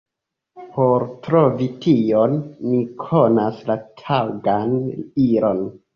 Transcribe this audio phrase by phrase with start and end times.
[0.77, 2.33] Por trovi tion,
[2.71, 4.77] ni konas la taŭgan
[5.29, 5.63] ilon: